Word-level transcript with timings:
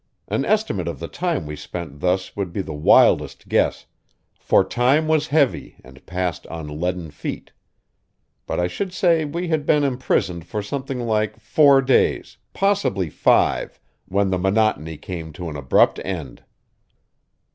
An 0.27 0.43
estimate 0.45 0.87
of 0.87 0.97
the 0.97 1.07
time 1.07 1.45
we 1.45 1.55
spent 1.55 1.99
thus 1.99 2.35
would 2.35 2.51
be 2.51 2.63
the 2.63 2.73
wildest 2.73 3.47
guess, 3.47 3.85
for 4.39 4.63
time 4.63 5.07
was 5.07 5.27
heavy 5.27 5.75
and 5.83 6.03
passed 6.07 6.47
on 6.47 6.67
leaden 6.79 7.11
feet. 7.11 7.51
But 8.47 8.59
I 8.59 8.65
should 8.65 8.93
say 8.93 9.25
we 9.25 9.49
had 9.49 9.63
been 9.63 9.83
imprisoned 9.83 10.47
for 10.47 10.63
something 10.63 11.01
like 11.01 11.39
four 11.39 11.83
days, 11.83 12.37
possibly 12.51 13.11
five, 13.11 13.79
when 14.07 14.31
the 14.31 14.39
monotony 14.39 14.97
came 14.97 15.31
to 15.33 15.51
an 15.51 15.55
abrupt 15.55 15.99
end. 16.03 16.43